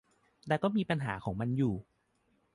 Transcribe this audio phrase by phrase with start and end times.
[0.47, 1.73] แต่ก็มีปัญหาของมันอยู่